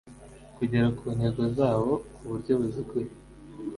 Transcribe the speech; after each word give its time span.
kugera 0.57 0.87
ku 0.97 1.03
ntego 1.17 1.41
zawo 1.57 1.91
ku 2.13 2.21
buryo 2.29 2.53
buziguye 2.59 3.09